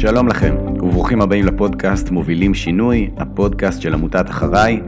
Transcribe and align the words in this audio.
שלום 0.00 0.28
לכם, 0.28 0.56
וברוכים 0.68 1.20
הבאים 1.20 1.46
לפודקאסט 1.46 2.10
מובילים 2.10 2.54
שינוי, 2.54 3.10
הפודקאסט 3.16 3.82
של 3.82 3.94
עמותת 3.94 4.30
אחריי. 4.30 4.80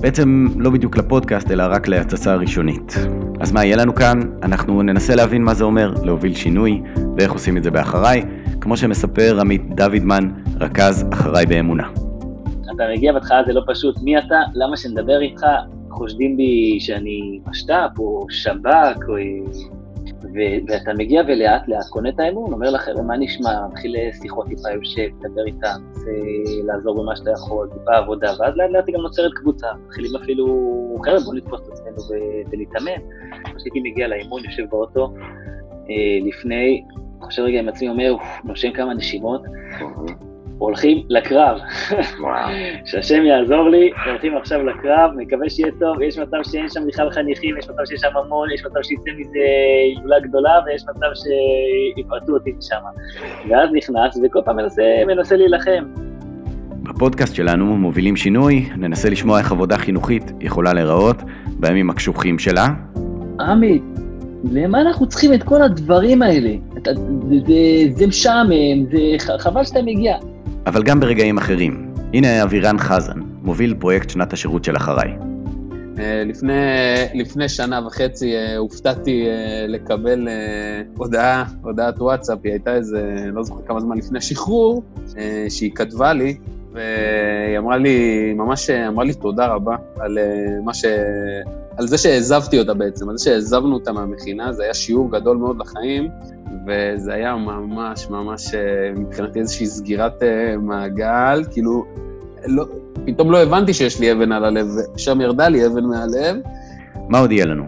בעצם 0.00 0.46
לא 0.56 0.70
בדיוק 0.70 0.96
לפודקאסט, 0.96 1.50
אלא 1.50 1.64
רק 1.70 1.88
להצצה 1.88 2.32
הראשונית. 2.32 2.94
אז 3.40 3.52
מה 3.52 3.64
יהיה 3.64 3.76
לנו 3.76 3.94
כאן? 3.94 4.20
אנחנו 4.42 4.82
ננסה 4.82 5.14
להבין 5.14 5.42
מה 5.42 5.54
זה 5.54 5.64
אומר 5.64 5.94
להוביל 6.02 6.34
שינוי, 6.34 6.82
ואיך 7.16 7.32
עושים 7.32 7.56
את 7.56 7.62
זה 7.62 7.70
באחריי, 7.70 8.22
כמו 8.60 8.76
שמספר 8.76 9.40
עמית 9.40 9.74
דוידמן, 9.76 10.30
רכז 10.60 11.06
אחריי 11.12 11.46
באמונה. 11.46 11.88
אתה 12.74 12.84
מגיע 12.96 13.12
בהתחלה 13.12 13.42
זה 13.46 13.52
לא 13.52 13.62
פשוט, 13.66 14.02
מי 14.02 14.18
אתה, 14.18 14.40
למה 14.54 14.76
שנדבר 14.76 15.20
איתך, 15.20 15.46
חושדים 15.90 16.36
בי 16.36 16.76
שאני 16.80 17.40
משת"פ 17.46 17.98
או 17.98 18.26
שב"כ, 18.30 19.08
או... 19.08 19.14
ו- 20.34 20.68
ואתה 20.68 20.92
מגיע 20.98 21.22
ולאט 21.28 21.68
לאט 21.68 21.86
קונה 21.90 22.08
את 22.08 22.20
האמון, 22.20 22.52
אומר 22.52 22.70
לחבר'ה 22.70 23.02
מה 23.02 23.16
נשמע, 23.16 23.66
מתחיל 23.68 23.96
שיחות 24.22 24.46
טיפה 24.46 24.70
יושב, 24.70 25.08
מדבר 25.18 25.46
איתם, 25.46 25.80
לעזור 26.64 27.02
במה 27.02 27.16
שאתה 27.16 27.30
יכול, 27.30 27.68
טיפה 27.72 27.96
עבודה, 27.96 28.32
ואז 28.38 28.56
לאט 28.56 28.70
לאט 28.70 28.84
היא 28.86 28.94
גם 28.94 29.00
נוצרת 29.00 29.32
קבוצה, 29.34 29.66
מתחילים 29.86 30.16
אפילו, 30.16 30.46
חבר'ה 31.04 31.20
בוא 31.20 31.34
נתפוס 31.34 31.60
את 31.60 31.72
עצמנו 31.72 31.96
ולהתאמן. 32.50 33.08
כשהייתי 33.56 33.80
מגיע 33.80 34.08
לאימון, 34.08 34.44
יושב 34.44 34.64
באוטו, 34.70 35.14
אה, 35.90 36.28
לפני, 36.28 36.84
חושב 37.20 37.42
רגע 37.42 37.58
עם 37.58 37.68
עצמי, 37.68 37.88
אומר, 37.88 38.16
נושם 38.44 38.72
כמה 38.72 38.94
נשימות, 38.94 39.42
הולכים 40.58 41.02
לקרב. 41.08 41.58
שהשם 42.84 43.22
יעזור 43.22 43.68
לי, 43.68 43.90
הולכים 44.06 44.36
עכשיו 44.36 44.62
לקרב, 44.62 45.10
מקווה 45.16 45.50
שיהיה 45.50 45.72
טוב, 45.80 46.02
יש 46.02 46.18
מצב 46.18 46.36
שאין 46.42 46.68
שם 46.68 46.80
בכלל 46.86 47.10
חניכים, 47.10 47.58
יש 47.58 47.68
מצב 47.68 47.82
שיש 47.88 48.00
שם 48.00 48.16
המון, 48.24 48.48
יש 48.54 48.64
מצב 48.64 48.82
שיצא 48.82 49.10
מזה 49.18 49.38
הילולה 49.96 50.20
גדולה, 50.20 50.60
ויש 50.66 50.84
מצב 50.90 51.06
שיפרטו 51.14 52.32
אותי 52.32 52.52
משם. 52.58 52.76
ואז 53.48 53.68
נכנס, 53.72 54.20
וכל 54.24 54.40
פעם 54.44 54.56
מנסה, 54.56 54.82
מנסה 55.06 55.36
להילחם. 55.36 55.84
בפודקאסט 56.82 57.34
שלנו, 57.34 57.76
מובילים 57.76 58.16
שינוי, 58.16 58.68
ננסה 58.76 59.10
לשמוע 59.10 59.38
איך 59.38 59.52
עבודה 59.52 59.78
חינוכית 59.78 60.32
יכולה 60.40 60.72
להיראות 60.72 61.16
בימים 61.58 61.90
הקשוחים 61.90 62.38
שלה. 62.38 62.66
עמי, 63.40 63.80
למה 64.52 64.80
אנחנו 64.80 65.06
צריכים 65.06 65.34
את 65.34 65.42
כל 65.42 65.62
הדברים 65.62 66.22
האלה? 66.22 66.50
זה, 66.84 66.92
זה, 67.46 67.54
זה 67.94 68.06
משעמם, 68.06 68.84
זה 68.90 68.98
חבל 69.38 69.64
שאתה 69.64 69.82
מגיע. 69.82 70.16
אבל 70.66 70.82
גם 70.82 71.00
ברגעים 71.00 71.38
אחרים. 71.38 71.94
הנה 72.12 72.42
אבירן 72.42 72.78
חזן, 72.78 73.20
מוביל 73.42 73.74
פרויקט 73.78 74.10
שנת 74.10 74.32
השירות 74.32 74.64
של 74.64 74.76
אחריי. 74.76 75.16
אה, 75.98 76.24
לפני, 76.26 76.52
לפני 77.14 77.48
שנה 77.48 77.86
וחצי 77.86 78.36
אה, 78.36 78.56
הופתעתי 78.56 79.26
אה, 79.26 79.66
לקבל 79.68 80.28
הודעה, 80.96 81.44
הודעת 81.62 82.00
וואטסאפ, 82.00 82.38
היא 82.44 82.52
הייתה 82.52 82.74
איזה, 82.74 83.14
לא 83.32 83.42
זוכר 83.42 83.60
כמה 83.66 83.80
זמן 83.80 83.98
לפני 83.98 84.20
שחרור, 84.20 84.82
שהיא 85.48 85.70
כתבה 85.74 86.12
לי, 86.12 86.36
והיא 86.72 87.58
אמרה 87.58 87.76
לי, 87.76 88.32
ממש 88.36 88.70
אמרה 88.70 89.04
לי 89.04 89.14
תודה 89.14 89.46
רבה 89.46 89.76
על 89.98 90.18
מה 90.64 90.74
ש... 90.74 90.84
על 91.76 91.86
זה 91.86 91.98
שהעזבתי 91.98 92.58
אותה 92.58 92.74
בעצם, 92.74 93.08
על 93.08 93.18
זה 93.18 93.24
שהעזבנו 93.24 93.74
אותה 93.74 93.92
מהמכינה, 93.92 94.52
זה 94.52 94.62
היה 94.62 94.74
שיעור 94.74 95.10
גדול 95.10 95.36
מאוד 95.36 95.58
לחיים, 95.58 96.08
וזה 96.66 97.14
היה 97.14 97.36
ממש 97.36 98.10
ממש 98.10 98.54
אה, 98.54 98.60
מבחינתי 98.96 99.38
איזושהי 99.38 99.66
סגירת 99.66 100.22
אה, 100.22 100.56
מעגל, 100.60 101.44
כאילו, 101.50 101.84
לא, 102.46 102.64
פתאום 103.06 103.30
לא 103.30 103.42
הבנתי 103.42 103.74
שיש 103.74 104.00
לי 104.00 104.12
אבן 104.12 104.32
על 104.32 104.44
הלב, 104.44 104.66
ושם 104.96 105.20
ירדה 105.20 105.48
לי 105.48 105.66
אבן 105.66 105.84
מהלב. 105.84 106.36
מה 107.08 107.18
עוד 107.18 107.32
יהיה 107.32 107.46
לנו? 107.46 107.64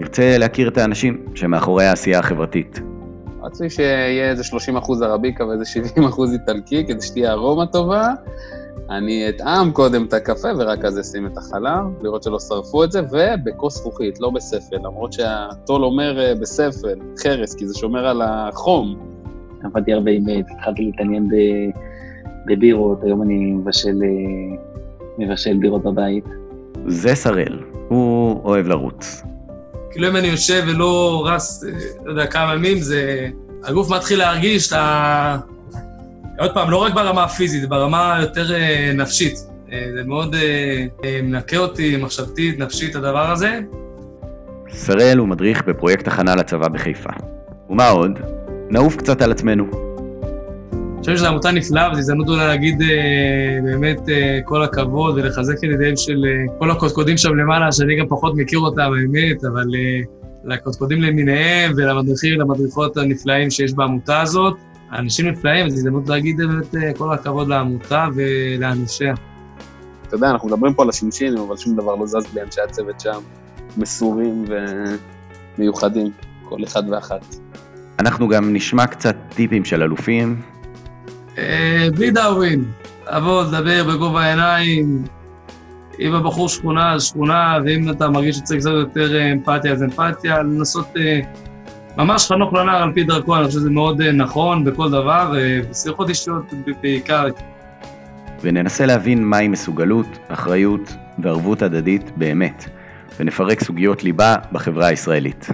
נרצה 0.00 0.38
להכיר 0.38 0.68
את 0.68 0.78
האנשים 0.78 1.26
שמאחורי 1.34 1.84
העשייה 1.84 2.18
החברתית. 2.18 2.80
רציתי 3.42 3.70
שיהיה 3.70 4.30
איזה 4.30 4.44
30 4.44 4.76
אחוז 4.76 5.02
ערביקה 5.02 5.46
ואיזה 5.46 5.64
70 5.64 6.04
אחוז 6.08 6.32
איטלקי, 6.32 6.84
כדי 6.88 7.02
שתהיה 7.02 7.32
ארומה 7.32 7.66
טובה, 7.66 8.08
אני 8.90 9.28
אטעם 9.28 9.72
קודם 9.72 10.04
את 10.04 10.12
הקפה 10.12 10.48
ורק 10.58 10.84
אז 10.84 11.00
אשים 11.00 11.26
את 11.26 11.38
החלב, 11.38 12.02
לראות 12.02 12.22
שלא 12.22 12.40
שרפו 12.40 12.84
את 12.84 12.92
זה, 12.92 13.00
ובכוס 13.10 13.76
זכוכית, 13.76 14.20
לא 14.20 14.30
בספל, 14.30 14.76
למרות 14.76 15.12
שהטול 15.12 15.84
אומר 15.84 16.20
אה, 16.20 16.34
בספל, 16.34 16.98
חרס, 17.18 17.54
כי 17.54 17.66
זה 17.66 17.74
שומר 17.78 18.06
על 18.06 18.22
החום. 18.22 18.96
עבדתי 19.64 19.92
הרבה 19.92 20.10
עם 20.10 20.24
עץ, 20.28 20.46
התחלתי 20.50 20.82
להתעניין 20.82 21.28
בבירות, 22.46 23.04
היום 23.04 23.22
אני 23.22 23.52
מבשל, 23.52 24.02
אה, 24.02 24.56
מבשל 25.18 25.56
בירות 25.56 25.82
בבית. 25.82 26.24
זה 26.86 27.14
שראל, 27.14 27.58
הוא 27.88 28.40
אוהב 28.44 28.66
לרוץ. 28.66 29.22
כאילו 29.90 30.08
אם 30.08 30.16
אני 30.16 30.28
יושב 30.28 30.64
ולא 30.66 31.24
רס, 31.26 31.64
אה, 31.64 31.70
לא 32.04 32.10
יודע 32.10 32.26
כמה 32.26 32.54
ימים, 32.54 32.78
זה... 32.78 33.28
הגוף 33.64 33.90
מתחיל 33.90 34.18
להרגיש 34.18 34.68
את 34.68 34.72
ה... 34.72 35.36
עוד 36.38 36.54
פעם, 36.54 36.70
לא 36.70 36.76
רק 36.76 36.94
ברמה 36.94 37.24
הפיזית, 37.24 37.68
ברמה 37.68 38.18
יותר 38.20 38.54
אה, 38.54 38.92
נפשית. 38.94 39.34
אה, 39.72 39.86
זה 39.94 40.02
מאוד 40.04 40.34
אה, 40.34 41.20
מנקה 41.22 41.56
אותי, 41.56 41.96
מחשבתית, 41.96 42.58
נפשית, 42.58 42.96
הדבר 42.96 43.30
הזה. 43.30 43.60
שראל 44.70 45.18
הוא 45.18 45.28
מדריך 45.28 45.62
בפרויקט 45.66 46.08
הכנה 46.08 46.34
לצבא 46.34 46.68
בחיפה. 46.68 47.10
ומה 47.70 47.88
עוד? 47.88 48.18
נעוף 48.70 48.96
קצת 48.96 49.22
על 49.22 49.32
עצמנו. 49.32 49.64
אני 50.96 51.00
חושב 51.00 51.16
שזו 51.16 51.26
עמותה 51.26 51.50
נפלאה, 51.50 51.88
וזו 51.90 51.98
הזדמנות 51.98 52.28
אולי 52.28 52.46
להגיד 52.46 52.82
אה, 52.82 53.58
באמת 53.64 54.08
אה, 54.08 54.40
כל 54.44 54.62
הכבוד 54.62 55.14
ולחזק 55.14 55.54
את 55.58 55.62
ידיהם 55.62 55.96
של 55.96 56.24
אה, 56.26 56.58
כל 56.58 56.70
הקודקודים 56.70 57.16
שם 57.16 57.34
למעלה, 57.34 57.72
שאני 57.72 57.96
גם 57.96 58.06
פחות 58.08 58.36
מכיר 58.36 58.58
אותם, 58.58 58.80
האמת, 58.80 59.44
אבל 59.44 59.66
אה, 59.74 60.00
לקודקודים 60.44 61.02
למיניהם 61.02 61.72
ולמדריכים 61.76 62.38
ולמדריכות 62.38 62.96
הנפלאים 62.96 63.50
שיש 63.50 63.74
בעמותה 63.74 64.20
הזאת. 64.20 64.56
אנשים 64.92 65.26
נפלאים, 65.26 65.70
זו 65.70 65.76
הזדמנות 65.76 66.08
להגיד 66.08 66.36
באמת 66.36 66.74
אה, 66.74 66.92
כל 66.96 67.12
הכבוד 67.12 67.48
לעמותה 67.48 68.06
ולאנשיה. 68.14 69.14
אתה 70.06 70.16
יודע, 70.16 70.30
אנחנו 70.30 70.48
מדברים 70.48 70.74
פה 70.74 70.82
על 70.82 70.88
השינשינים, 70.88 71.38
אבל 71.38 71.56
שום 71.56 71.76
דבר 71.76 71.94
לא 71.94 72.06
זז 72.06 72.26
בלי 72.32 72.42
אנשי 72.42 72.60
הצוות 72.60 73.00
שם, 73.00 73.20
מסורים 73.76 74.44
ומיוחדים, 75.58 76.10
כל 76.44 76.64
אחד 76.64 76.82
ואחת. 76.90 77.36
אנחנו 77.98 78.28
גם 78.28 78.52
נשמע 78.52 78.86
קצת 78.86 79.16
טיפים 79.28 79.64
של 79.64 79.82
אלופים. 79.82 80.42
אה, 81.38 81.88
בלי 81.94 82.10
דאווין, 82.10 82.64
לעבוד, 83.06 83.54
לדבר 83.54 83.84
בגובה 83.84 84.24
העיניים. 84.24 85.04
אם 86.00 86.14
הבחור 86.14 86.48
שכונה, 86.48 86.92
אז 86.92 87.02
שכונה, 87.02 87.58
ואם 87.64 87.90
אתה 87.90 88.08
מרגיש 88.08 88.36
שצריך 88.36 88.60
קצת 88.60 88.70
יותר 88.70 89.16
אה, 89.16 89.32
אמפתיה, 89.32 89.72
אז 89.72 89.82
אמפתיה, 89.82 90.42
לנסות 90.42 90.86
ממש 91.96 92.26
חנוך 92.26 92.52
לנער 92.52 92.82
על 92.82 92.92
פי 92.92 93.04
דרכו, 93.04 93.36
אני 93.36 93.46
חושב 93.46 93.58
שזה 93.58 93.70
מאוד 93.70 94.00
אה, 94.00 94.12
נכון 94.12 94.64
בכל 94.64 94.90
דבר, 94.90 95.32
ושיחות 95.70 96.08
אישיות 96.08 96.44
בעיקר. 96.82 97.26
וננסה 98.40 98.86
להבין 98.86 99.24
מהי 99.24 99.48
מסוגלות, 99.48 100.06
אחריות 100.28 100.92
וערבות 101.18 101.62
הדדית 101.62 102.10
באמת, 102.16 102.64
ונפרק 103.20 103.64
סוגיות 103.64 104.04
ליבה 104.04 104.36
בחברה 104.52 104.86
הישראלית. 104.86 105.46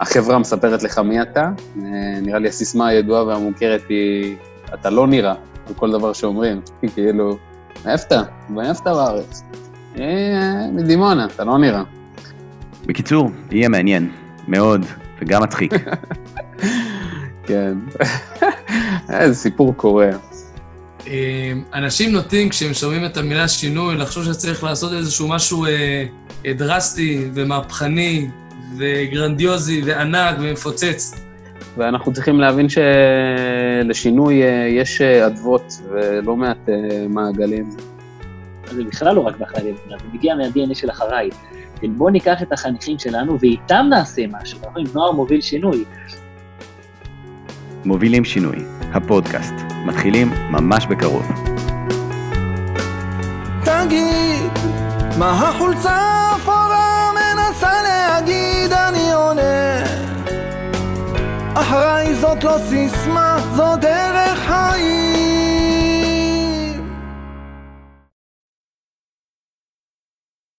החברה 0.00 0.38
מספרת 0.38 0.82
לך 0.82 0.98
מי 0.98 1.22
אתה, 1.22 1.50
אה, 1.78 1.82
נראה 2.22 2.38
לי 2.38 2.48
הסיסמה 2.48 2.88
הידועה 2.88 3.24
והמוכרת 3.24 3.82
היא, 3.88 4.36
אתה 4.74 4.90
לא 4.90 5.06
נראה, 5.06 5.34
בכל 5.70 5.92
דבר 5.92 6.12
שאומרים, 6.12 6.60
כאילו, 6.94 7.38
מאיפה 7.86 8.04
אתה? 8.06 8.22
מאיפה 8.50 8.82
אתה 8.82 8.94
בארץ? 8.94 9.42
אה, 9.98 10.66
מדימונה, 10.72 11.24
אתה 11.24 11.44
לא 11.44 11.58
נראה. 11.58 11.82
בקיצור, 12.86 13.30
יהיה 13.50 13.68
מעניין, 13.68 14.10
מאוד, 14.48 14.86
וגם 15.20 15.42
מצחיק. 15.42 15.72
כן, 17.46 17.74
איזה 19.20 19.34
סיפור 19.34 19.74
קורע. 19.76 20.10
אמ, 21.06 21.62
אנשים 21.74 22.12
נוטים, 22.12 22.48
כשהם 22.48 22.74
שומעים 22.74 23.04
את 23.04 23.16
המילה 23.16 23.48
שינוי, 23.48 23.96
לחשוב 23.96 24.24
שצריך 24.24 24.64
לעשות 24.64 24.92
איזשהו 24.92 25.28
משהו 25.28 25.66
אה, 25.66 26.04
אה, 26.46 26.52
דרסטי 26.52 27.28
ומהפכני 27.34 28.28
וגרנדיוזי 28.78 29.82
וענק 29.84 30.36
ומפוצץ. 30.40 31.14
ואנחנו 31.76 32.12
צריכים 32.12 32.40
להבין 32.40 32.66
שלשינוי 32.68 34.42
אה, 34.42 34.66
יש 34.68 35.00
אדוות 35.00 35.72
ולא 35.90 36.36
מעט 36.36 36.68
מעגלים. 37.08 37.70
זה 38.70 38.84
בכלל 38.84 39.14
לא 39.14 39.20
רק 39.20 39.36
בחיילים, 39.36 39.74
זה 39.88 39.94
מגיע 40.14 40.34
מה-DNA 40.34 40.74
של 40.74 40.90
אחריי. 40.90 41.30
בואו 41.92 42.10
ניקח 42.10 42.42
את 42.42 42.52
החניכים 42.52 42.98
שלנו 42.98 43.38
ואיתם 43.40 43.86
נעשה 43.90 44.22
משהו, 44.30 44.58
אנחנו 44.64 44.80
עם 44.80 44.86
נוער 44.94 45.12
מוביל 45.12 45.40
שינוי. 45.40 45.84
מובילים 47.84 48.24
שינוי, 48.24 48.56
הפודקאסט, 48.92 49.54
מתחילים 49.86 50.30
ממש 50.50 50.86
בקרוב. 50.86 51.26
תגיד, 53.64 54.52
מה 55.18 55.30
החולצה 55.30 55.90
האפורה 55.90 57.10
מנסה 57.12 57.72
להגיד, 57.82 58.72
אני 58.72 59.12
עונה. 59.12 59.84
אחריי 61.54 62.14
זאת 62.14 62.44
לא 62.44 62.56
סיסמה, 62.68 63.38
זאת 63.56 63.80
דרך 63.80 64.38
חיים. 64.38 65.53